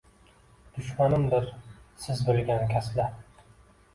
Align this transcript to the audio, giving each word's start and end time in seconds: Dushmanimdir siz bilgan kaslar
Dushmanimdir 0.77 1.51
siz 2.05 2.23
bilgan 2.29 2.65
kaslar 2.75 3.13